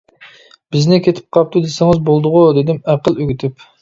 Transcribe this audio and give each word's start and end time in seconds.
بىزنى 0.75 0.97
كېتىپ 1.07 1.37
قاپتۇ 1.37 1.63
دېسىڭىز 1.65 2.01
بولىدىغۇ 2.09 2.43
دېدىم 2.59 2.81
ئەقىل 2.95 3.21
ئۆگىتىپ. 3.21 3.67